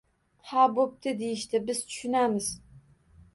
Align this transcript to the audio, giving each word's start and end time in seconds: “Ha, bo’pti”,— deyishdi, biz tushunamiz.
“Ha, 0.51 0.63
bo’pti”,— 0.77 1.13
deyishdi, 1.19 1.61
biz 1.67 1.83
tushunamiz. 1.91 2.49